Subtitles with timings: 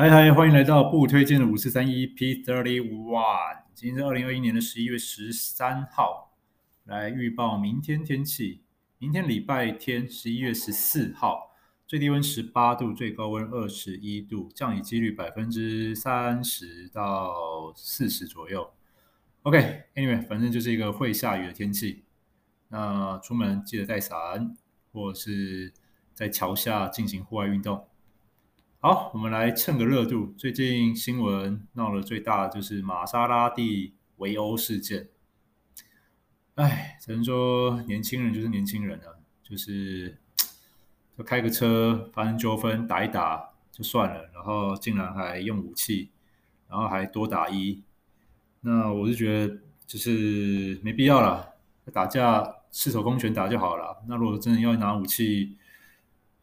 [0.00, 3.64] 嗨嗨，欢迎来到不推荐的五四三一 P Thirty One。
[3.74, 6.32] 今天是二零二一年的十一月十三号，
[6.84, 8.62] 来预报明天天气。
[8.96, 11.54] 明天礼拜天，十一月十四号，
[11.86, 18.72] 最低温十八度，最高温二十一度，降雨几率百分之三十到四十左右。
[19.42, 22.04] OK，Anyway，反正就是一个会下雨的天气。
[22.68, 24.56] 那出门记得带伞，
[24.94, 25.74] 或是
[26.14, 27.86] 在桥下进行户外运动。
[28.82, 30.32] 好，我们来蹭个热度。
[30.38, 35.10] 最近新闻闹得最大的就是玛莎拉蒂围殴事件。
[36.54, 40.16] 哎，只能说年轻人就是年轻人啊，就是
[41.14, 46.08] 就开个车发生纠纷打一打就算了，然后竟然还用武器，
[46.66, 47.82] 然后还多打一。
[48.62, 51.52] 那我是觉得就是没必要了，
[51.92, 54.02] 打架赤手空拳打就好了。
[54.08, 55.58] 那如果真的要拿武器，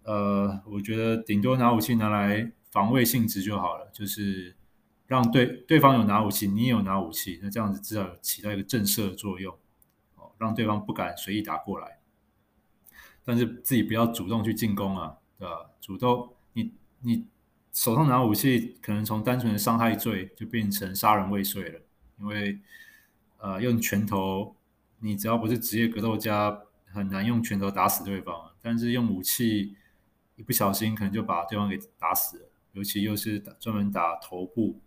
[0.08, 4.56] 呃，我觉得顶多拿武器拿来防卫性质就好了，就是
[5.06, 9.54] 让对对方有拿武器，你也有拿武器，那这样子至少起到一个震慑的作用，
[10.16, 12.00] 哦，让对方不敢随意打过来。
[13.26, 15.72] 但是自己不要主动去进攻啊，对吧？
[15.82, 17.26] 主动，你你
[17.74, 21.82] 手上拿武器，可能从单纯的伤害罪就变成杀人未遂了，
[22.18, 22.58] 因为
[23.40, 24.56] 呃，用拳头，
[25.00, 29.76] 你只要不是职业格斗家，很难用拳头打死对方，但是用武器。
[30.38, 34.80] 一不小心可能就把对方给打死了，尤其又是打专门打头部，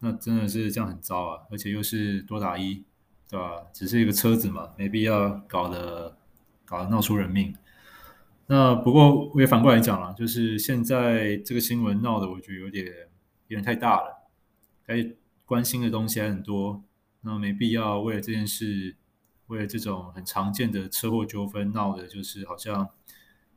[0.00, 1.42] 那真的是这样很糟啊！
[1.48, 2.84] 而且又是多打一，
[3.30, 3.62] 对吧？
[3.72, 6.18] 只是一个车子嘛，没必要搞得
[6.64, 7.54] 搞得闹出人命。
[8.48, 12.84] 那不过我也反过来讲了，就是现在这个新闻闹的，我觉得有点
[13.46, 14.28] 有点太大了，
[14.84, 15.08] 该
[15.44, 16.82] 关心的东西还很多，
[17.20, 18.96] 那没必要为了这件事，
[19.46, 22.90] 为了这种很常见的车祸纠纷闹的，就是好像。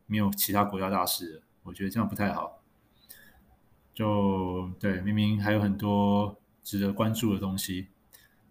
[0.07, 2.63] 没有其他国家大事，我觉得这样不太好。
[3.93, 7.87] 就对，明明还有很多值得关注的东西。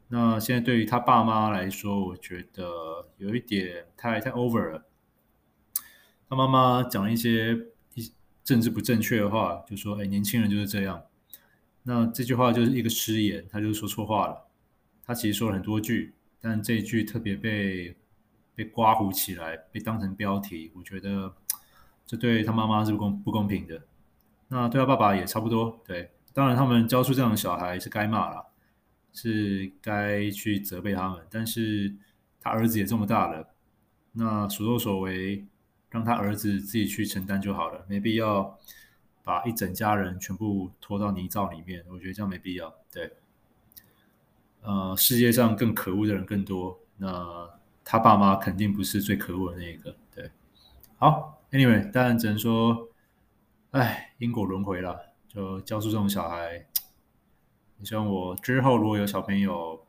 [0.08, 4.86] 那现在对于他爸妈来说，我觉得有一点太太 over 了。
[6.28, 7.56] 他妈妈讲一些
[7.94, 11.04] 一政治不正确的话，就说：“哎，年轻人就是这样。”
[11.84, 14.48] 那这句话就是一个失言，他就说错话了。
[15.04, 17.96] 他其实说了很多句，但这一句特别被
[18.56, 21.32] 被刮胡起来，被当成标题，我觉得。
[22.06, 23.82] 这对他妈妈是不公不公平的，
[24.46, 25.80] 那对他爸爸也差不多。
[25.84, 28.46] 对，当然他们教出这样的小孩是该骂了，
[29.12, 31.26] 是该去责备他们。
[31.28, 31.92] 但是
[32.40, 33.48] 他儿子也这么大了，
[34.12, 35.44] 那所作所为
[35.90, 38.56] 让他儿子自己去承担就好了，没必要
[39.24, 41.84] 把一整家人全部拖到泥沼里面。
[41.88, 42.72] 我觉得这样没必要。
[42.92, 43.12] 对，
[44.62, 47.50] 呃，世界上更可恶的人更多，那
[47.84, 49.96] 他爸妈肯定不是最可恶的那一个。
[50.14, 50.30] 对，
[50.98, 51.32] 好。
[51.56, 52.90] Anyway，当然只能说，
[53.70, 56.66] 哎，因果轮回了，就教出这种小孩。
[57.78, 59.86] 你希望我之后如果有小朋友，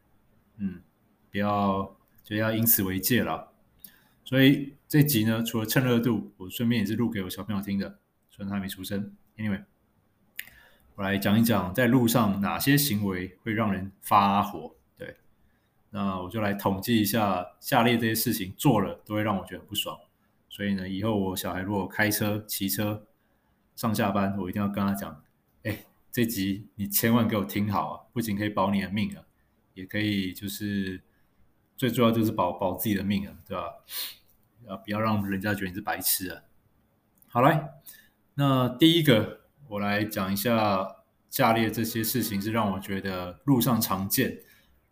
[0.55, 0.81] 嗯，
[1.29, 3.51] 不要就要因此为戒了。
[4.23, 7.99] 所以这集呢，除了蹭热度，我顺便也是录给我小朋友听的，
[8.29, 9.13] 虽然他还没出生。
[9.35, 9.65] Anyway，
[10.95, 14.73] 我来讲一讲在路上哪些行为会让人发火。
[14.97, 15.17] 对，
[15.89, 19.99] 那我就来统计一下，下列这些事情做了都会让我觉得不爽。
[20.57, 23.05] 所以呢，以后我小孩如果开车、骑车
[23.75, 25.23] 上下班，我一定要跟他讲：
[25.61, 28.09] 哎，这集你千万给我听好啊！
[28.11, 29.23] 不仅可以保你的命啊，
[29.75, 31.03] 也可以就是
[31.75, 33.65] 最重要就是保保自己的命啊，对吧？
[34.67, 36.41] 啊，不要让人家觉得你是白痴啊！
[37.27, 37.73] 好来，
[38.33, 44.39] 那第一个我来讲一下，下列这些事情是让我觉得路上常见，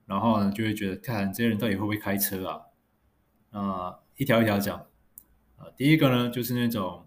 [0.06, 2.62] 然后呢就会觉得看这些人到底会不会开车啊？
[3.50, 4.86] 啊，一条一条讲。
[5.58, 7.06] 啊，第一个呢，就是那种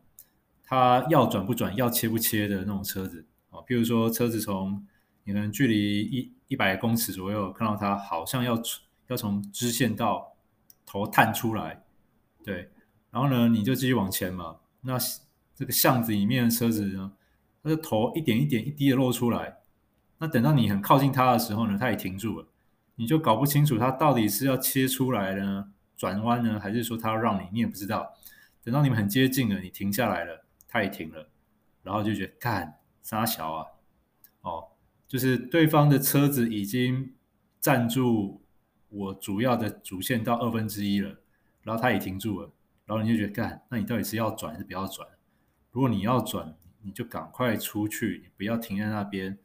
[0.65, 3.61] 它要转不转，要切不切的那种车子啊。
[3.67, 4.87] 譬如说，车子从
[5.25, 8.61] 你可能距离一一百公尺左右，看到它好像要
[9.09, 10.35] 要从支线道
[10.87, 11.83] 头探出来，
[12.43, 12.71] 对，
[13.11, 14.57] 然后呢，你就继续往前嘛。
[14.81, 14.97] 那
[15.55, 17.13] 这个巷子里面的车子呢，
[17.63, 19.59] 它的头一点一点一滴的露出来。
[20.19, 22.47] 那等到你很靠近它的时候呢，它也停住了，
[22.97, 28.15] 你就搞不清楚它到底是要切出来呢，转弯呢，还是说它要让你，你也不知道。
[28.69, 31.31] 等到你们很接近了，你停下来了，他也停了，
[31.83, 33.67] 然后就觉得干三小啊，
[34.43, 34.69] 哦，
[35.07, 37.15] 就是对方的车子已经
[37.59, 38.43] 占住
[38.91, 41.19] 我主要的主线到二分之一了，
[41.63, 42.53] 然后他也停住了，
[42.85, 45.09] 然后你就觉得干，那你到底是要转还是不要转？
[45.71, 49.39] 如果你要转，你就赶快出去，你不要停在那边。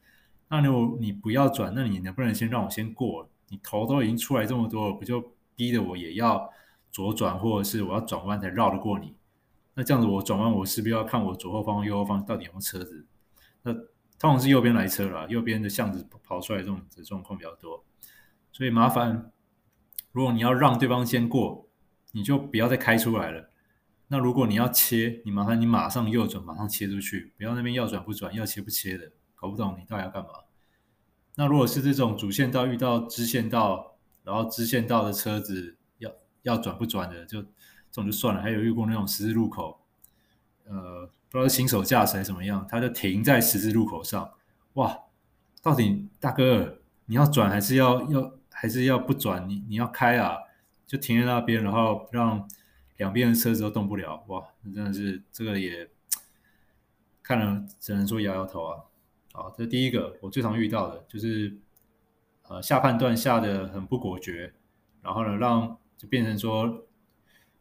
[0.50, 3.30] 那如果你不要转，那你能不能先让我先过？
[3.48, 6.52] 你头都已经出来这么多了，不就逼得我也要？
[6.94, 9.16] 左转，或者是我要转弯才绕得过你，
[9.74, 13.06] 那这样子我转弯，我势必要看我左后方、右后方到底有没有车子。
[13.64, 17.84] 那通常是右边来车了，右边的巷子跑出来这种的状况比较多，
[18.52, 19.32] 所以麻烦，
[20.12, 21.68] 如果你要让对方先过，
[22.12, 23.50] 你就不要再开出来了。
[24.10, 30.30] 那如果你要切，你麻烦你马上右转，马上切出去，不要那边要转不转，要切不切的，搞不懂你到底要干嘛。
[31.36, 35.78] 那如果是这种主线道遇到支线道，然后支线道的车子
[36.44, 37.48] 要转不转的，就这
[37.92, 38.42] 种就算了。
[38.42, 39.80] 还有遇过那种十字路口，
[40.66, 44.32] 呃，不知道是新手驾驶还是怎么样，他就停在十字路口上，
[44.74, 44.98] 哇，
[45.62, 49.48] 到底大哥你要转还是要要还是要不转？
[49.50, 50.38] 你你要开啊，
[50.86, 52.48] 就停在那边，然后让
[52.98, 55.90] 两边的车子都动不了，哇，真的是这个也
[57.22, 58.84] 看了只能说摇摇头啊。
[59.32, 61.58] 好，这第一个我最常遇到的，就是
[62.44, 64.54] 呃下判断下的很不果决，
[65.02, 66.88] 然后呢让就变成说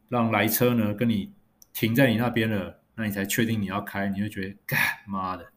[0.09, 1.33] 让来车呢跟你
[1.71, 5.51] 停在你那边了，那你才确定你要开，你会觉得干妈的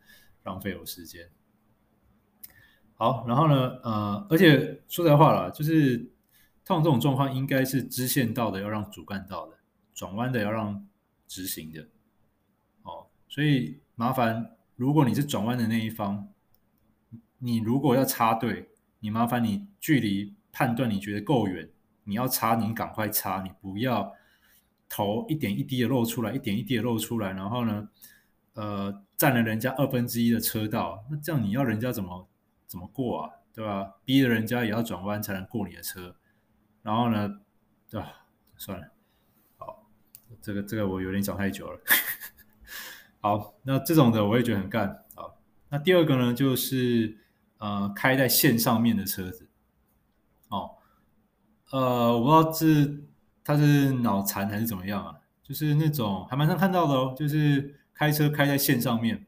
[0.45, 1.29] 浪费我时间。
[2.95, 5.99] 好，然后呢呃而且说实话了，就是
[6.65, 9.59] 通常这种状况应该是支线道的要让主干道的，
[9.95, 10.87] 转弯的要让
[11.27, 11.89] 直行的，
[12.83, 14.53] 哦，所以麻烦。
[14.79, 16.29] 如果你是转弯的那一方，
[17.39, 18.69] 你如果要插队，
[19.01, 21.67] 你麻烦你距离判断你觉得够远，
[22.07, 24.15] 你要插你赶快插，你不要
[24.89, 27.89] 头一点一滴的露出来，一点一滴的露出来，然后呢，
[28.55, 32.29] 呃，占了人家二分之一的车道，那这样你要人家怎么
[32.67, 33.31] 怎么过啊？
[33.53, 33.95] 对吧？
[34.05, 36.15] 逼着人家也要转弯才能过你的车，
[36.83, 37.41] 然后呢，
[37.91, 38.27] 对吧？
[38.57, 38.87] 算了，
[39.57, 39.87] 好，
[40.41, 41.81] 这个这个我有点讲太久了。
[43.21, 45.05] 好，那这种的我也觉得很干。
[45.15, 45.39] 好，
[45.71, 47.19] 那第二个呢，就是
[47.59, 49.49] 呃，开在线上面的车子。
[50.49, 50.77] 哦，
[51.71, 53.05] 呃，我不知道是
[53.45, 55.17] 他是脑残还是怎么样啊？
[55.43, 59.27] 就是那种还蛮常看到的哦，就是开车开在线上面。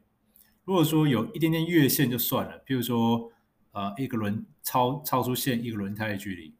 [0.65, 3.31] 如果说有一点点越线就算了，譬如说
[3.71, 6.53] 呃，一个轮超超出线一个轮胎的距离，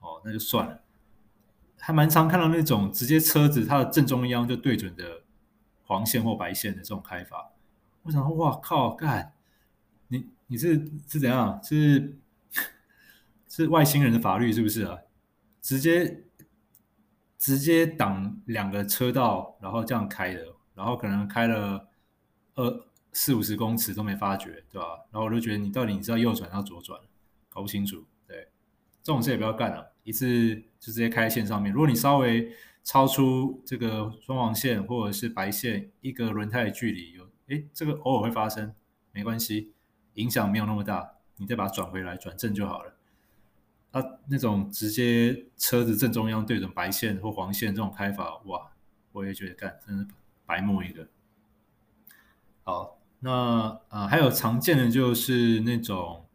[0.00, 0.80] 哦，那就算了。
[1.78, 5.22] 还蛮常看到那种直接车子它的正中央就对准的。
[5.90, 7.50] 黄线或白线的这种开法，
[8.02, 9.32] 我想说，哇靠，干，
[10.08, 10.74] 你你是
[11.06, 11.58] 是怎样？
[11.64, 12.18] 是
[13.48, 14.98] 是外星人的法律是不是啊？
[15.68, 16.24] 直接
[17.36, 21.90] 直接挡两个车道，然后这样开的，然后可能开了
[22.54, 24.86] 二四五十公尺都没发觉，对吧？
[25.10, 26.98] 然后我就觉得你到底你知道右转要左转，
[27.50, 28.48] 搞不清楚，对，
[29.02, 31.70] 这种事也不要干了，一次就直接开线上面。
[31.70, 32.50] 如果你稍微
[32.82, 38.74] 超出这个双黄线或者是白线一个轮胎的距离有，诶，这个偶尔会发生，
[39.12, 39.74] 没关系，
[40.14, 42.94] 影响没有那么大，你再把它转回来转正就好了。
[43.90, 48.70] 啊，那种直接车子正中央对准白线或黄线这种开法，哇，
[49.12, 50.06] 我也觉得干，真是
[50.44, 51.08] 白目一个。
[52.64, 56.26] 好，那、呃、还有常见的就是那种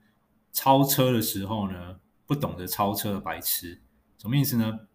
[0.52, 3.80] 超车的时候呢，不懂得超车的白痴，
[4.18, 4.88] 什么意思呢？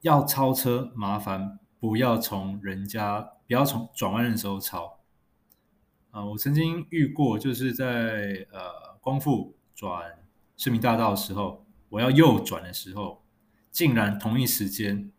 [0.00, 4.98] 要超车，麻烦不要从人家，不要从转弯的时候超。
[6.10, 10.18] 啊，我曾经遇过，就是在呃光复转
[10.56, 13.22] 市民大道的时候，我要右转的时候，
[13.70, 15.10] 竟然同一时间，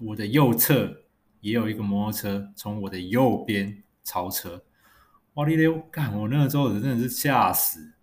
[0.00, 1.02] 我的右侧
[1.40, 4.64] 也有一个摩托车从我的右边超车。
[5.34, 6.18] 哇哩咧，干！
[6.18, 7.94] 我那个时候真的是吓死，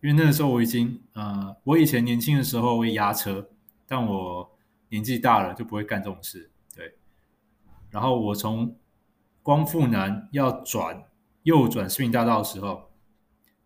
[0.00, 3.50] 因为那个时候我已经呃，我以前年轻的时候会压车，
[3.86, 4.50] 但我。
[4.92, 6.98] 年纪大了就不会干这种事，对。
[7.88, 8.76] 然后我从
[9.42, 11.02] 光复南要转
[11.44, 12.91] 右转市民大道的时候，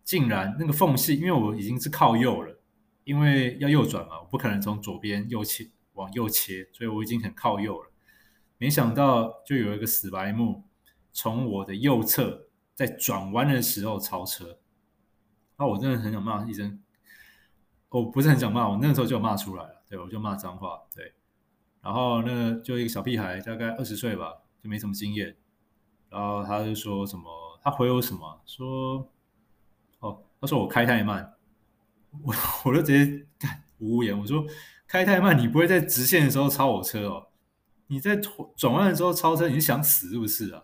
[0.07, 2.57] 竟然那个缝隙，因为我已经是靠右了，
[3.03, 7.91] 因为要右转嘛，我不可能从左边右切往右切，所以我已经很靠右了。
[8.57, 10.63] 没想到就有一个死白目
[11.11, 14.57] 从我的右侧在转弯的时候超车，
[15.57, 16.81] 那我真的很想骂一声，
[17.89, 21.15] 我不是很想骂，我那时候就骂出来了，对，我就骂脏话，对。
[21.81, 24.31] 然后那个就一个小屁孩，大概二十岁吧，
[24.63, 25.35] 就没什么经验。
[26.09, 29.11] 然后他就说什么，他回我什么，说，
[30.39, 31.33] 他说我开太慢，
[32.23, 32.33] 我
[32.65, 33.25] 我就直接
[33.79, 34.17] 无言。
[34.17, 34.45] 我说
[34.87, 37.27] 开太慢，你不会在直线的时候超我车哦？
[37.87, 40.61] 你在转弯的时候超车，你想死是不是啊？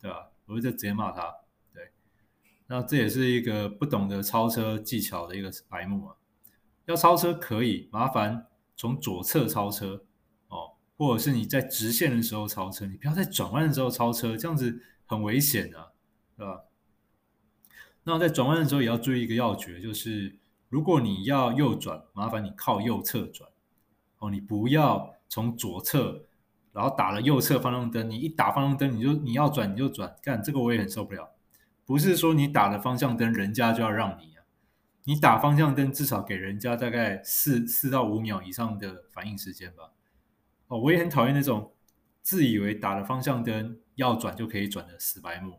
[0.00, 0.30] 对吧？
[0.46, 1.34] 我就直接骂他。
[1.72, 1.90] 对，
[2.66, 6.16] 那这也是一个不懂得超车技巧的一个白目啊。
[6.84, 10.04] 要超车可以，麻烦从左侧超车
[10.48, 10.72] 哦。
[10.96, 15.92] 或者是你在直线的时候超车，你不要在转弯的时候超车，这样子很危险的，
[16.36, 16.60] 对吧？
[18.08, 23.50] 那在转弯的时候也要注意一个要诀，就是如果你要右转，麻烦你靠右侧转
[24.18, 26.24] 哦，你不要从左侧，
[26.72, 31.30] 然后打了右侧方向灯，你一打方向灯，你就你要转你就转，干这个我也很受不了。
[31.84, 34.44] 不是说你打了方向灯，人家就要让你啊。
[35.02, 39.90] 你打方向灯，至少给人家大概四四到五秒以上的反应时间吧。
[40.68, 41.72] 哦，我也很讨厌那种
[42.22, 45.58] 自以为打了方向灯要转就可以转的死白目，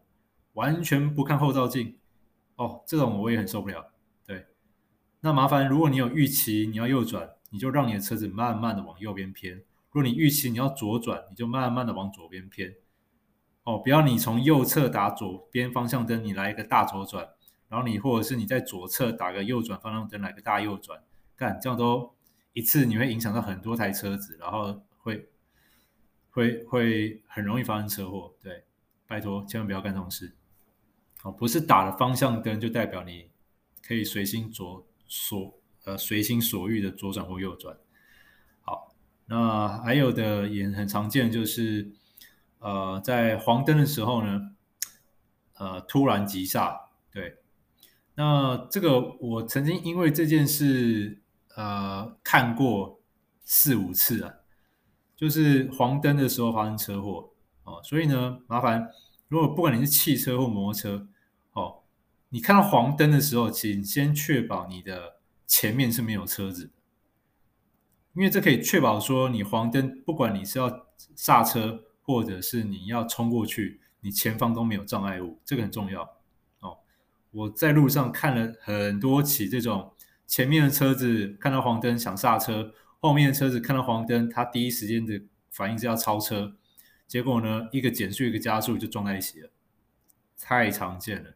[0.54, 1.98] 完全不看后照镜。
[2.58, 3.92] 哦，这种我也很受不了。
[4.26, 4.46] 对，
[5.22, 9.60] 那麻烦，如果你有预期你要右转，你就让你的车子慢慢的往右边偏；
[9.92, 12.76] 如果你预期你要左转，你就慢慢的往左边偏。
[13.64, 17.30] 哦，不要你从右侧打左边方向灯，你来一个大左转，
[17.68, 21.04] 然后你或者是你在左侧打个右转方向灯，来个大右转，
[21.36, 22.16] 干这样都
[22.54, 25.30] 一次你会影响到很多台车子，然后会
[26.32, 28.34] 会会很容易发生车祸。
[28.42, 28.64] 对，
[29.06, 30.34] 拜托千万不要干这种事。
[31.32, 33.30] 不是打了方向灯就代表你
[33.82, 37.78] 可以随心左所呃随心所欲的左转或右转。
[38.62, 41.92] 好，那还有的也很常见就是。
[42.60, 44.56] 呃，在黄灯的时候呢，
[45.60, 46.76] 呃，突然急刹，
[47.14, 47.38] 对，
[48.16, 51.22] 那这个我曾经因为这件事，
[51.56, 53.00] 呃，看过
[53.44, 54.34] 四五次啊，
[55.16, 57.30] 就是黄灯的时候发生车祸
[57.64, 58.90] 哦，所以呢，麻烦，
[59.28, 61.08] 如果不管你是汽车或摩托车，
[62.30, 66.72] 你看到黄灯的时候，请先确保你的前面是没有车子，
[68.14, 71.84] 因为这可以确保说你黄灯，不管你是要刹车。
[72.08, 76.04] 或者是你要冲过去，你前方都没有障碍物，这个很重要
[76.62, 76.78] 哦。
[77.32, 79.92] 我在路上看了很多起这种，
[80.26, 86.56] 前面的车子看到黄灯想刹车，后面的车子看到黄灯，他第一时间的反应是要超车，
[87.06, 89.50] 结果呢，一个减速一个加速就撞在一起了，
[90.40, 91.36] 太常见了。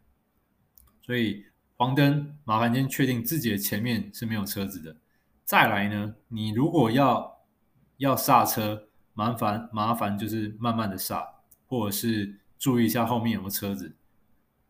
[1.02, 1.46] 所以
[1.78, 4.96] 黄灯麻烦先确定自己的前面是没有车子的，
[5.44, 7.42] 再来呢，你如果要
[7.98, 8.88] 要刹车。
[9.14, 11.22] 麻烦麻烦就是慢慢的刹，
[11.68, 13.94] 或者是注意一下后面有没有车子，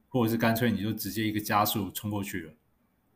[0.10, 2.54] 或者是干脆你就直接一个加速冲过去了。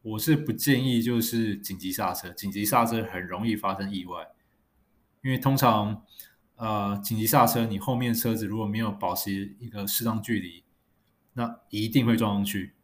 [0.03, 4.27] 我是不建议就是紧急刹车，紧急刹车很容易发生意外，
[5.23, 6.03] 因为通常
[6.57, 10.63] 呃紧急刹车你后面车子如果没有保持一个适当距离，
[11.33, 12.74] 那一定会撞上去，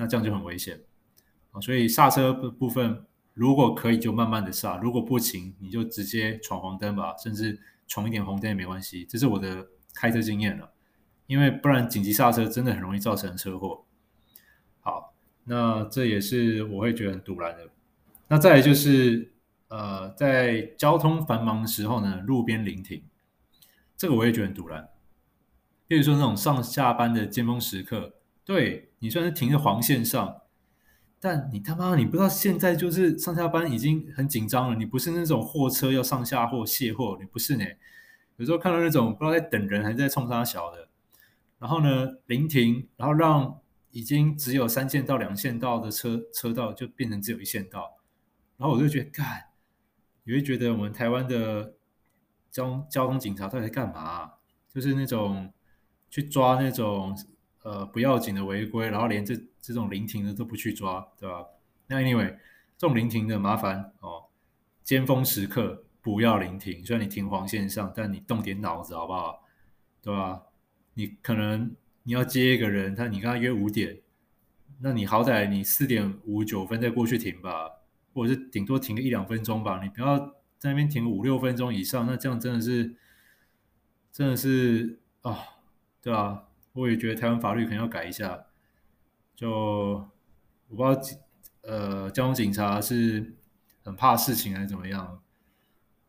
[0.00, 0.80] 那这样就很危险
[1.52, 1.60] 啊。
[1.60, 3.04] 所以刹车的部分
[3.34, 7.60] 如果可以就慢慢的刹，如果不行你就直接闯黄灯吧，甚至。
[7.92, 10.70] 闯一点红灯也没关系，这是我的开车经验了。
[11.26, 13.84] 因为不然紧急刹车真的很容易造成车祸。
[14.78, 17.68] 好，那这也是我会觉得很赌烂的。
[18.28, 19.32] 那再来就是，
[19.66, 23.02] 呃，在交通繁忙的时候呢，路边临停，
[23.96, 24.88] 这个我也觉得很赌烂。
[25.88, 28.14] 比如说那种上下班的尖峰时刻，
[28.44, 30.36] 对，你虽然是停在黄线上。
[31.22, 34.74] 但你他妈，你不知道现在就是上下班已经很紧张了。
[34.74, 37.64] 你不是那种货车要上下货卸货，你不是呢。
[38.38, 40.88] 有时候看到那种不知道在等人还是在冲三小的，
[41.58, 47.98] 然后呢临停，然后让已经只有三线道、两线道的车车道就变成只有一线道，
[48.56, 49.50] 然后我就觉得，干，
[50.24, 51.74] 你会觉得我们台湾的
[52.50, 54.32] 交交通警察到底在干嘛？
[54.72, 55.52] 就是那种
[56.08, 57.14] 去抓那种。
[57.62, 61.44] 呃，不要紧的违规，然后连这这种临停的都不去抓，对吧？
[61.86, 62.30] 那 anyway，
[62.78, 64.24] 这种临停的麻烦哦，
[64.82, 66.84] 尖峰时刻不要临停。
[66.84, 69.44] 虽然你停黄线上，但你动点脑子好不好？
[70.02, 70.42] 对吧？
[70.94, 74.00] 你可能你要接一个人，他你跟他约五点，
[74.80, 77.70] 那你好歹你四点五九分再过去停吧，
[78.14, 80.18] 或者是顶多停个一两分钟吧，你不要
[80.58, 82.96] 在那边停五六分钟以上，那这样真的是
[84.10, 85.38] 真的是啊、
[86.00, 86.48] 对吧？
[86.72, 88.46] 我也觉得台湾法律可能要改一下，
[89.34, 89.50] 就
[90.68, 91.20] 我不知道，
[91.62, 93.34] 呃，交通警察是
[93.82, 95.20] 很怕事情还是怎么样？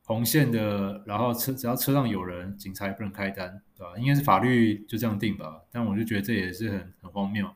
[0.03, 3.93] 红线的，然后车只要车上有人，警察也不能开单，对吧？
[3.97, 5.61] 应该是法律就这样定吧。
[5.71, 7.49] 但我就觉得这也是很很荒谬，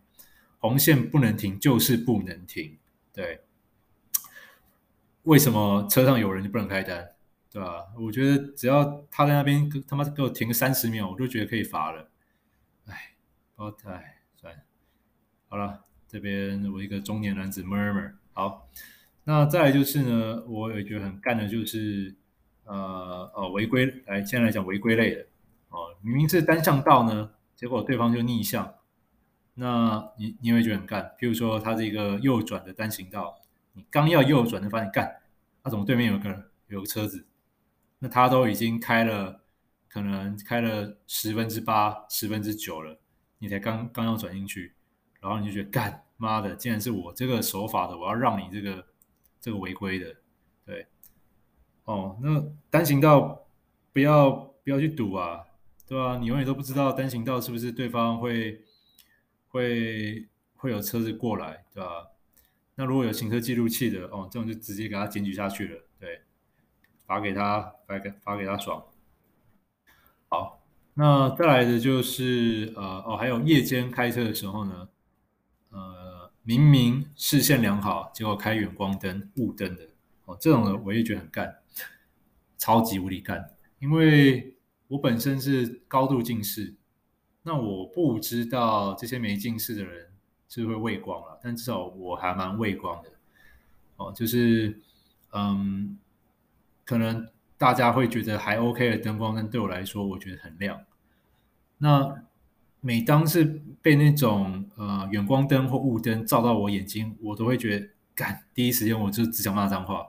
[0.60, 2.78] 红线不能停就是不能停，
[3.12, 3.42] 对？
[5.24, 7.10] 为什么车上有人就不能开单，
[7.52, 7.88] 对吧？
[8.00, 12.10] 我觉得只要他在那边他妈给我停个三十秒，我就觉得可以罚了。
[13.56, 14.54] 哦，太算，
[15.48, 18.14] 好了，这边我一个中年男子 murmur。
[18.34, 18.70] 好，
[19.24, 22.14] 那再来就是呢，我也觉得很干的，就是
[22.66, 23.86] 呃呃违规。
[24.08, 25.26] 来，现在来讲违规类的
[25.70, 28.76] 哦，明明是单向道呢，结果对方就逆向，
[29.54, 31.16] 那你你会觉得很干。
[31.18, 33.40] 譬如说，它是一个右转的单行道，
[33.72, 35.22] 你刚要右转，就发现干，
[35.64, 37.26] 那怎么对面有个有个车子？
[38.00, 39.42] 那他都已经开了，
[39.88, 43.00] 可能开了十分之八、十分之九了。
[43.46, 44.74] 你才刚刚要转进去，
[45.22, 48.88] 然后你就觉得干妈的，竟然是我这个守法的，我要让你这个
[49.40, 50.16] 这个违规的，
[50.66, 50.88] 对，
[51.84, 53.46] 哦，那单行道
[53.94, 55.46] 不要不要去赌啊，
[55.88, 56.18] 对吧？
[56.18, 58.60] 你永远都不知道单行道是不是对方会
[59.50, 62.08] 会会有车子过来，对吧？
[62.74, 66.22] 那如果有行车记录器的哦，这种就直接给他检举下去了，对，
[67.06, 68.84] 罚给他，罚给罚给他爽。
[70.30, 70.65] 好，
[70.96, 74.90] 那再来的就是呃哦，还有夜间开车的时候呢，
[75.70, 79.84] 呃，明明视线良好，结果开远光灯、雾灯的
[80.26, 81.56] 哦，这种的我也觉得很干，
[82.58, 86.74] 超级无敌干，因为我本身是高度近视，
[87.44, 90.10] 那我不知道这些没近视的人。
[90.48, 93.10] 是会畏光了，但至少我还蛮畏光的
[93.98, 94.14] 哦。
[94.16, 94.80] 就是
[95.34, 95.98] 嗯，
[96.86, 100.82] 可能大家会觉得还 OK 的灯光，但对我来说，我觉得很亮。
[101.78, 102.24] 那
[102.82, 103.44] 每当是
[103.82, 110.08] 被那种呃远光灯或雾灯照到我眼睛，我都会觉得干，第一时间我就只想骂脏话。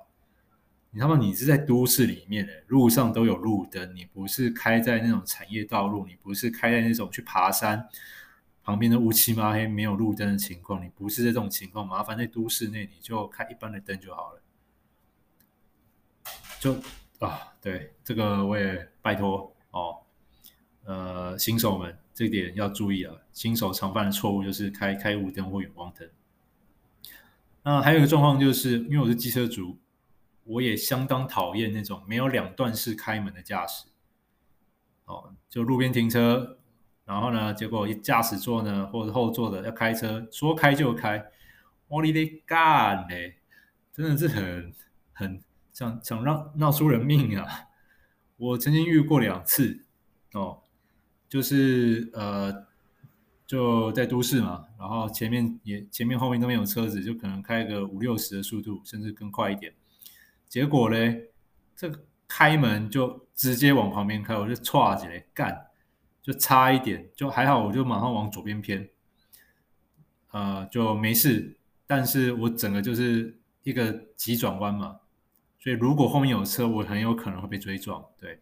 [0.91, 7.89] 你他妈你是在都市里面的，路上都有路灯，你不是开在那种产业道路，你不是开在那种去爬山。
[8.63, 14.43] 旁边的乌漆嘛黑，没有路灯的情况，你不是这种情况，麻烦在都市内你就开一般的灯就好了。
[16.59, 16.77] 就
[17.21, 19.99] 啊，对，这个我也拜托哦，
[20.85, 26.09] 呃，新手们这点要注意啊，新手常犯的错误就是开开雾灯或远光灯。
[27.63, 29.79] 那还有一个状况就是，因为我是机车族，
[30.45, 33.87] 我也相当讨厌那种没有两段式开门的驾驶。
[35.07, 36.59] 哦，就路边停车。
[37.05, 41.25] 然后呢，结果一驾驶座呢，或者后座的要开车，说开就开，
[41.87, 43.37] 我哩咧干嘞，
[43.93, 44.75] 真的是很
[45.13, 45.41] 很
[45.77, 47.47] 想想让闹出人命啊！
[48.39, 49.85] 我曾经遇过两次
[50.33, 50.63] 哦，
[51.29, 52.65] 就是呃，
[53.47, 59.71] 就在都市嘛，然后前面也前面后面都没有车子，就可能开个五六十的速度，甚至更快一点。
[60.49, 61.29] 结果嘞，
[61.77, 61.93] 这
[62.27, 65.67] 开门就直接往旁边开，我就唰起来干。
[66.23, 68.89] 就差一点，就还好，我就马上往左边偏，
[70.31, 71.55] 呃，就没事。
[71.87, 74.99] 但是我整个就是一个急转弯嘛，
[75.67, 78.01] 所以如果后面有车，我很有可能会被追撞。
[78.21, 78.41] 对，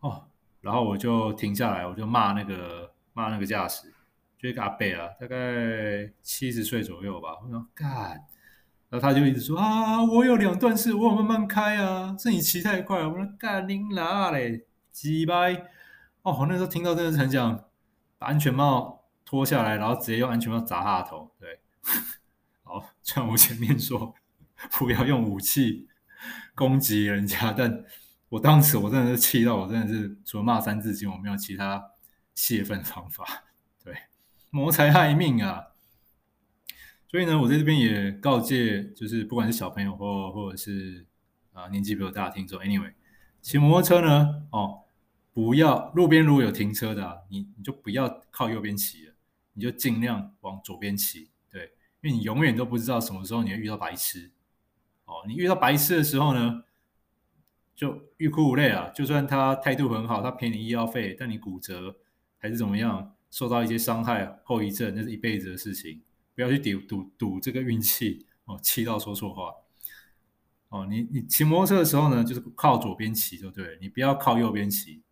[0.00, 0.26] 哦，
[0.60, 3.94] 然后我就停下来，我就骂那个骂那个驾驶，
[4.36, 7.38] 就一个阿伯啊，大概七十岁左右吧。
[7.40, 8.20] 我说干，
[8.88, 13.06] 然后他就一直说啊，我有两段式，我有慢慢开啊，是你骑太快。
[13.06, 15.54] 我说干你哪嘞，鸡掰！
[16.22, 17.64] 哦，我那时候听到真的是很想
[18.18, 21.30] 把安全帽脱下来，然后直接用安全帽砸他的头。
[21.38, 21.60] 对，
[22.64, 24.12] 好，虽然我前面说
[24.72, 25.86] 不要用武器
[26.58, 27.84] 攻击人家，但
[28.28, 31.92] 我当时我真的是气到，我真的是除了骂三字经，我没有其他
[32.34, 33.24] 泄愤方法。
[33.84, 33.94] 对，
[34.50, 35.68] 谋财害命啊！
[37.08, 41.06] 所以呢，我在这边也告诫，就是不管是小朋友或或者是
[41.52, 42.92] 啊、年纪比较大的听众，anyway，
[43.40, 44.80] 骑摩托车呢，哦。
[45.30, 49.14] 不要路边如果有停车的啊，你你就不要靠右边骑了，
[49.52, 51.30] 你就尽量往左边骑。
[51.48, 51.62] 对，
[52.00, 54.32] 因为你永远都不知道什么时候你会遇到白痴。
[55.08, 56.62] 哦，你遇到白痴的时候呢，
[57.74, 58.90] 就欲哭无泪啊！
[58.94, 61.96] 就算他态度很好，他赔你医药费，但你骨折
[62.36, 66.02] 还是怎么样，受到一些伤害后遗症，那是一辈子的事情。
[66.34, 69.54] 不要去赌赌赌这个运气哦，气到说错话。
[70.68, 75.02] 哦，你你骑摩托车的时候呢，就是靠左边骑就对了，你不要靠右边骑。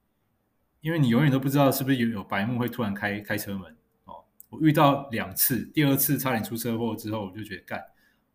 [0.83, 4.23] 因为你永远都不知道是不是有有白目会突然开开车门哦。
[4.51, 7.83] 我遇到两次，第二次差点出车祸之后，我就觉得干，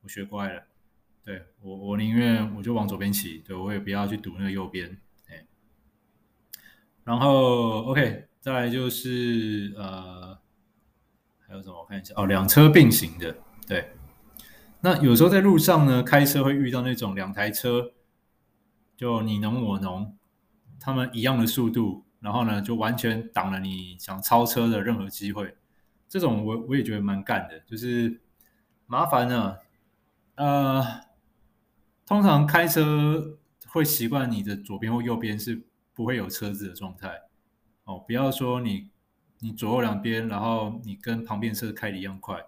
[0.01, 0.61] 我学乖了。
[1.23, 4.97] 对，我我宁愿我就往左边骑，对，我也不要去堵那个右边。
[5.29, 5.45] 哎，
[7.03, 10.37] 然后 OK，再来就是呃，
[11.47, 11.79] 还有什么？
[11.79, 13.35] 我看一下哦，两车并行的。
[13.67, 13.91] 对，
[14.81, 17.91] 那有时候在路上呢，开车会遇到那种两台车
[18.97, 20.17] 就你侬我侬，
[20.79, 22.05] 他们一样的速度。
[22.21, 25.55] 然后呢，就完全挡了你想超车的任何机会。
[26.07, 28.21] 这种我我也觉得蛮干的，就是
[28.85, 29.57] 麻烦呢。
[30.35, 30.85] 呃，
[32.11, 37.21] 通常开车会习惯你的左边或右边是不会有车子的状态。
[37.85, 38.89] 哦，不要说你
[39.39, 42.43] 你左右两边，然后你跟旁边车开的一样快，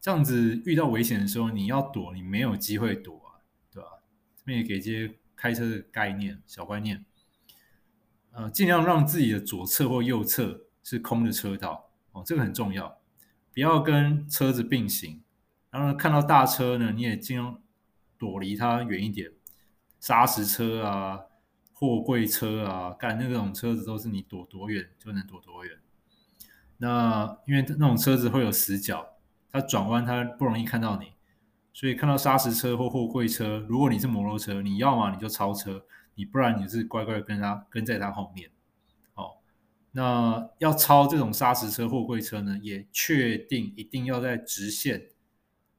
[0.00, 3.90] 这样子遇到危险的时候，你要躲，你没有机会躲啊，对吧？
[4.36, 7.04] 这边也给一些开车的概念，小观念。
[8.30, 13.02] 呃，尽量让自己的左侧或右侧是空的车道哦，这个很重要，
[13.52, 15.22] 不要跟车子并行。
[15.70, 17.60] 然后呢，看到大车呢，你也尽量
[18.18, 19.30] 躲离它远一点。
[20.00, 21.20] 砂石车啊，
[21.72, 25.78] 货柜车啊，干那种车子都是你躲多远就能躲多远。
[26.78, 29.14] 那因为那种车子会有死角，
[29.50, 31.12] 它转弯它不容易看到你，
[31.72, 35.84] 所以看到砂石车或货柜车，如果你是摩托车，你要么你就超车。
[36.16, 38.48] 你不然你是乖乖跟他跟在他后面，
[39.14, 39.38] 哦，
[39.90, 45.08] 那要超这种砂石车、货柜车呢，也确定一定要在直线，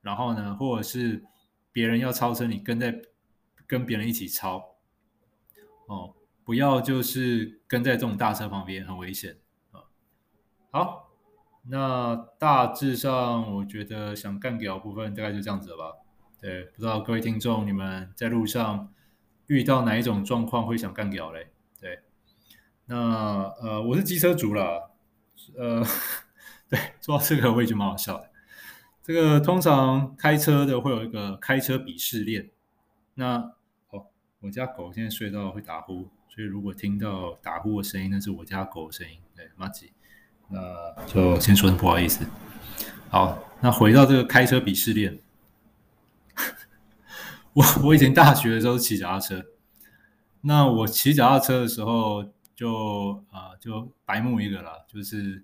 [0.02, 1.24] 然后呢，或者是
[1.76, 3.02] 别人要超车，你跟在
[3.68, 4.78] 跟别人一起超，
[5.88, 9.40] 哦，不要就是跟在这种大车旁边，很危险
[9.74, 9.84] 啊。
[10.72, 11.12] 好，
[11.64, 15.98] 那大致上我觉得想干掉部分大概就这样子了吧。
[16.40, 18.94] 对，不知道各位听众你们在路上
[19.48, 21.52] 遇到哪一种状况会想干掉嘞？
[21.82, 22.00] 对
[22.86, 24.92] 那呃，我是机车族啦，
[25.58, 25.84] 呃，
[26.70, 28.30] 对，说到这个我也觉得蛮好笑的。
[29.06, 32.50] 这个通常开车的会有一个开车鄙视链。
[33.14, 33.52] 那
[33.92, 34.08] 哦，
[34.40, 39.20] 我家狗现在睡到会打呼，所以如果听到打呼的声音，那是我家狗的声音。
[39.36, 39.94] 对，麻吉，
[40.50, 42.26] 那就先说声不好意思。
[43.10, 45.20] 好，那回到这个开车鄙视链，
[47.54, 49.46] 我我以前大学的时候骑脚踏车，
[50.42, 52.32] 那我骑脚踏车的时候。
[52.56, 55.44] 就啊、就白目一个啦，就是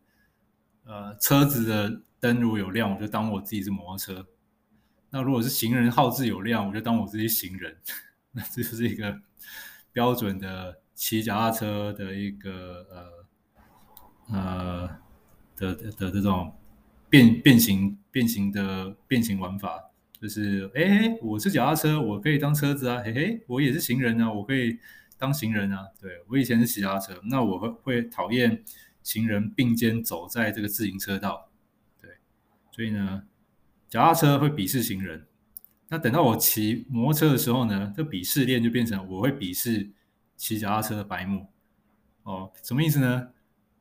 [0.86, 4.24] 呃，车子的灯如果有亮，我就当我自己是摩托车；
[5.10, 7.76] 那如果是行人号志有亮，我就当我自己行人。
[8.32, 9.20] 那这就是一个
[9.92, 12.88] 标准的骑脚踏车的一个
[14.30, 14.90] 呃呃
[15.58, 16.56] 的的，的这种
[17.10, 24.80] 变变形变形的变形玩法，就是哎，我是脚踏车，我可以当车子啊，嘿嘿，我也是行人啊，我可以。
[25.18, 28.64] 当行人啊，对，我以前是骑脚踏车，那我会会讨厌
[29.04, 31.51] 行人并肩走在这个自行车道，
[32.72, 33.24] 所以呢，
[33.88, 35.28] 脚踏车会鄙视行人。
[35.90, 39.92] 那等到我骑摩托车的时候呢，这鄙视链就变成我会鄙视
[40.36, 41.48] 骑脚踏车的白目。
[42.24, 43.30] 哦，什么意思呢？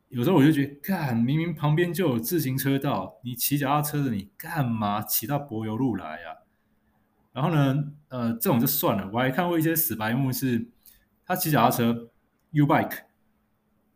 [0.08, 6.36] 有时候我就觉得，干，明明旁边就有自行车道，你骑脚踏车的你干嘛骑到柏油路来呀？
[7.32, 10.68] 然后呢，呃，这种就算了，我还看过一些死白目是。
[11.24, 12.10] 他骑脚踏车
[12.50, 13.02] ，U bike，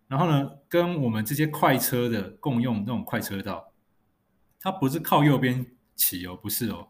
[0.06, 3.72] 然后呢，跟我们这些快车的共用那种快车道，
[4.64, 6.88] 他不是靠右边骑哦，不是哦，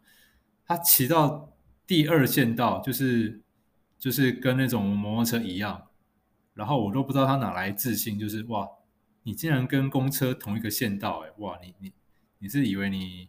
[0.64, 1.52] 他骑到
[1.88, 3.42] 第二线道，就是
[3.98, 5.88] 就是跟那种摩托车一样，
[6.54, 8.68] 然后我都不知道他哪来自信，就是哇，
[9.24, 11.92] 你竟然跟公车同一个线道，哎，哇，你你
[12.38, 13.28] 你是以为你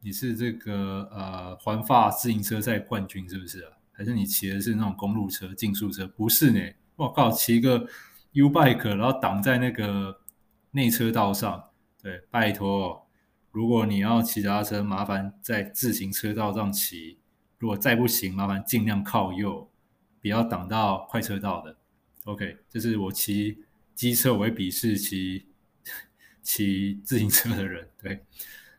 [0.00, 3.72] 你是这个呃环法自行车赛冠军是不是啊？
[3.92, 6.08] 还是你骑的是那种公路车、竞速车？
[6.08, 6.60] 不是呢，
[6.96, 7.86] 我靠，骑一个
[8.32, 10.22] U bike，然后挡在那个
[10.70, 11.64] 内车道上。
[12.00, 13.07] 对，拜托，
[13.50, 17.18] 如果你要骑脚踏车，麻烦在自行车道上骑。
[17.58, 19.68] 如果再不行，麻烦尽量靠右，
[20.20, 21.76] 不要挡到快车道的。
[22.24, 25.46] OK，这是我骑机车，我会鄙视骑
[26.40, 27.88] 骑自行车的人。
[28.00, 28.24] 对，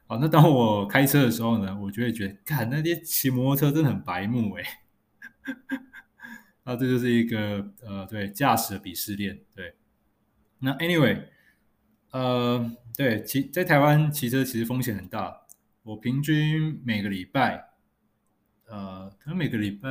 [0.08, 4.64] 好，那当我开车的时候呢，我就会觉得，看那些骑摩托车真的很白目诶。
[6.64, 9.40] 那这就是一个呃，对驾驶的鄙视链。
[9.54, 9.76] 对，
[10.60, 11.26] 那 anyway，
[12.12, 15.44] 呃，对骑在台湾骑车其实风险很大。
[15.84, 17.70] 我平均每个礼拜，
[18.66, 19.88] 呃，可能每个礼拜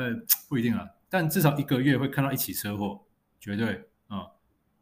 [0.47, 3.03] 不一定啊，但至少一个月会看到一起车祸，
[3.41, 4.27] 绝对啊、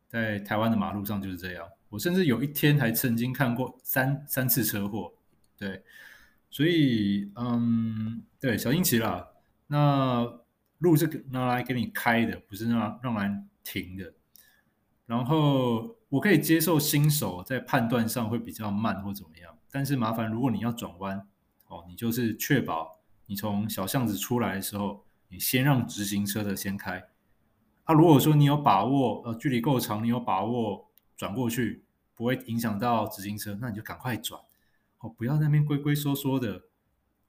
[0.08, 1.68] 在台湾的马路上就是这样。
[1.88, 5.14] 我甚至有一天还曾经看过三三次车祸。
[5.56, 5.84] 对，
[6.50, 9.28] 所以嗯，对，小心骑啦。
[9.68, 10.40] 那。
[10.80, 14.12] 路是拿来给你开的，不是让让来停的。
[15.06, 21.26] 然后我可以接受新手在判断上会比较慢或怎么样，但是麻烦如果你要转弯，
[21.68, 27.04] 哦，你就是确保你从小巷子出来的时候，你先让直行车的先开。
[27.84, 34.40] 啊，如果说你有把握，呃，距离够长，你有把握转过去不会影响到直行车，那你就赶快转，
[34.98, 36.58] 哦，不要在那边龟龟缩缩的，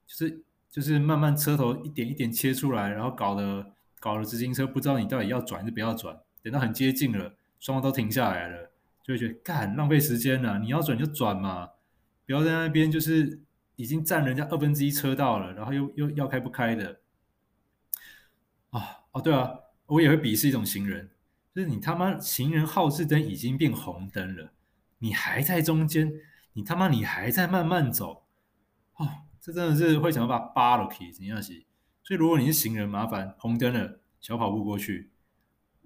[0.06, 0.44] 就是。
[0.70, 8.70] 就是慢慢车头一点一点切出来，然后搞得搞得直行车不知道你到底要转还是不要转，等到很接近了，双方都停下来了，
[9.02, 10.58] 就会觉得干浪费时间了。
[10.58, 11.68] 你要转就转嘛，
[12.26, 13.40] 不要在那边就是
[13.76, 17.00] 已经占人家二分之一车道了，然后又又要开不开的。
[18.70, 18.80] 啊
[19.12, 21.10] 哦对啊，我也会鄙视一种行人，
[21.54, 24.52] 就是你他妈行人号志灯已经变红灯了，
[24.98, 26.12] 你还在中间，
[26.52, 28.24] 你他妈你还在慢慢走，
[28.96, 29.08] 哦。
[29.40, 31.64] 这真的是会想要把扒了皮，怎样洗？
[32.02, 35.10] 所以如果你是行人，麻烦红灯了，小跑步过去。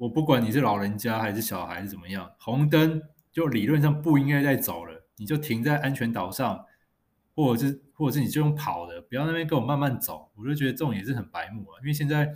[0.02, 6.66] 我不管你是老人家还是小孩是怎么样，红灯就理论上不应该再走了，你就停在安全岛上，
[7.36, 10.28] 或者是或者是你就用跑的，不要那边跟我慢慢走。
[10.34, 12.26] 我就觉得这种也是很白目啊，因为现在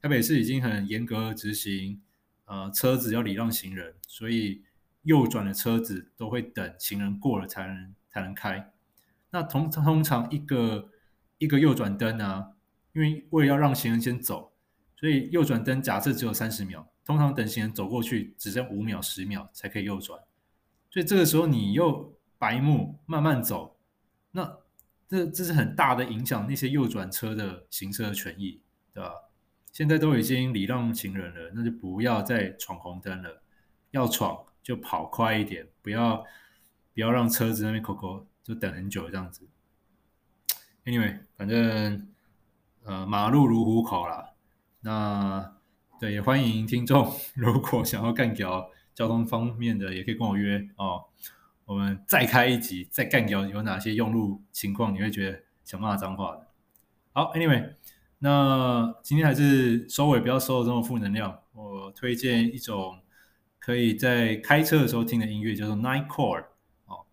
[0.00, 2.00] 台北市已经很严格执行，
[2.46, 4.62] 呃，车子要礼让行人，所以
[5.02, 8.72] 右转的车子都会等行人过了才能才能开。
[9.28, 10.88] 那通通常一个
[11.36, 12.52] 一个右转灯啊，
[12.94, 14.50] 因为为了要让行人先走，
[14.96, 20.20] 所以右转灯假设只有三十秒，通常等行人走过去只剩五秒、十秒才可以右转。
[20.90, 23.76] 所以这个时候你又白目慢慢走，
[24.30, 24.58] 那
[25.08, 28.60] 这这是很大的影响那些右转车的行车权益，
[28.92, 29.12] 对吧？
[29.72, 33.42] 现在都已经礼让行人了，那就不要再闯红灯了。
[33.90, 36.16] 要闯就跑快一点，不要
[36.94, 39.46] 不要让车子那边抠抠，就等很久这样子。
[40.84, 42.08] Anyway，反正
[42.84, 44.30] 呃马路如虎口啦。
[44.80, 45.56] 那
[46.02, 51.00] 对，也欢迎听众如果想要干掉交通方面的，也可以跟我约哦。
[51.64, 56.48] 我们再开一集，再干掉有哪些用路情况，你会觉得想骂脏话的。
[57.12, 57.74] 好，Anyway。
[58.18, 61.38] 那今天还是收尾，不要收的这么负能量。
[61.52, 62.98] 我推荐一种
[63.60, 66.46] 可以在开车的时候听的音乐，叫做 Nightcore
[66.86, 67.06] 哦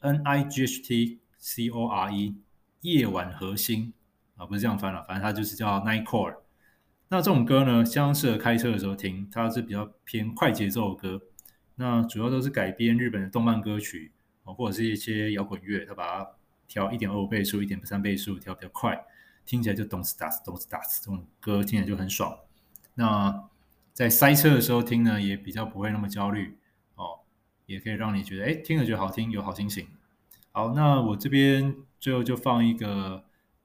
[0.00, 2.36] ，N I G H T C O R E，
[2.82, 3.94] 夜晚核心
[4.36, 6.36] 啊，不是这样翻了，反正它就是叫 Nightcore。
[7.08, 11.22] 那这种歌呢，相当适合开车的时候听，它是比较偏快节奏的歌。
[11.76, 14.12] 那主要都是改编日本的动漫歌曲
[14.44, 16.30] 哦，或者是一些摇滚乐，它把它
[16.66, 19.04] 调一点二五倍速、一点三倍速，调比较快。
[19.44, 22.36] 听起来就咚次打次咚次打次，这种歌听起来就很爽。
[22.94, 23.44] 那
[23.92, 26.58] 在塞车的时候听呢，也比较不会那么焦虑
[26.96, 27.20] 哦，
[27.66, 29.86] 也可以让你觉得哎，听了觉得好听，有好心情。
[30.50, 33.22] 好，那我这边最后就放一个，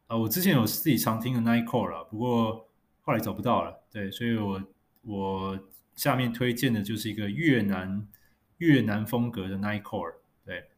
[0.07, 2.67] 呃，我之前有自己常听的 Nico 了，不过
[3.01, 4.63] 后来找不到了，对，所以我
[5.01, 5.59] 我
[5.95, 8.07] 下面推荐的就是一个越南
[8.57, 10.69] 越南风格的 Nightcore，对，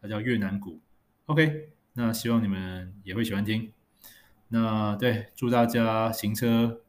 [0.00, 0.80] 它叫越南鼓。
[1.26, 3.72] OK，那希望你们也会喜欢听。
[4.48, 6.82] 那对，祝大家行车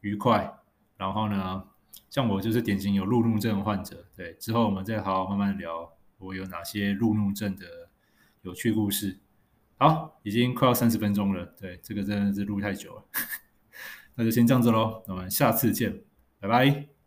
[0.00, 0.54] 愉快。
[0.96, 1.64] 然后呢，
[2.10, 4.04] 像我就是典型有路怒症患者。
[4.16, 7.88] 对，之后我们再好好慢慢聊，我有哪些路怒症的
[8.42, 9.18] 有趣故事。
[9.76, 11.46] 好，已经快要三十分钟了。
[11.58, 13.04] 对，这个真的是录太久了。
[14.18, 16.02] 那就先这样子喽，我们下次见，
[16.40, 16.97] 拜拜。